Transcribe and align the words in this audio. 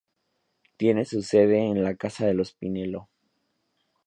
Tiene 0.77 1.05
su 1.05 1.21
sede 1.21 1.59
en 1.67 1.83
la 1.83 1.93
casa 1.95 2.25
de 2.25 2.33
los 2.33 2.53
Pinelo. 2.53 3.07